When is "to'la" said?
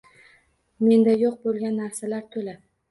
2.37-2.63